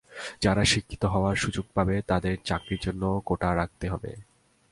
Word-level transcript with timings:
যারা 0.41 0.63
শিক্ষিত 0.65 1.03
হওয়ার 1.05 1.35
সুযোগ 1.35 1.65
পাবে, 1.73 1.95
তাদের 2.01 2.35
চাকরির 2.45 2.79
জন্য 2.81 3.03
কোটা 3.25 3.49
রাখতে 3.55 3.85
হবে। 3.89 4.11